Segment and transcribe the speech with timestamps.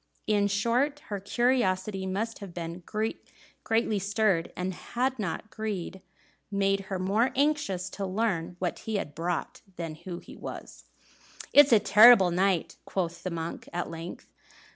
[0.25, 2.81] In short, her curiosity must have been
[3.63, 6.01] greatly stirred, had not greed
[6.49, 10.85] made her more anxious to learn what he had brought than who he was.
[11.53, 14.25] "It's a terrible night," quoth the monk, at length.